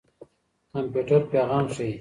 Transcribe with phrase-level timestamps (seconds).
[0.71, 1.89] کمپيوټر پېغام ښيي.